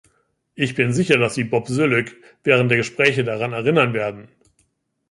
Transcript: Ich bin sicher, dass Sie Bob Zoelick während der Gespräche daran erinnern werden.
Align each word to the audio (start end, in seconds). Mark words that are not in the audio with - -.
Ich 0.55 0.73
bin 0.73 0.93
sicher, 0.93 1.19
dass 1.19 1.35
Sie 1.35 1.43
Bob 1.43 1.67
Zoelick 1.67 2.19
während 2.43 2.71
der 2.71 2.79
Gespräche 2.79 3.23
daran 3.23 3.53
erinnern 3.53 3.93
werden. 3.93 4.29